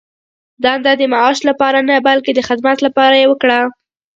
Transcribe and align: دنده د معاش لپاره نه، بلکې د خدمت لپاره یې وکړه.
دنده 0.63 0.91
د 0.97 1.01
معاش 1.13 1.39
لپاره 1.49 1.79
نه، 1.89 1.95
بلکې 2.07 2.31
د 2.33 2.39
خدمت 2.47 2.77
لپاره 2.85 3.15
یې 3.21 3.27
وکړه. 3.31 3.59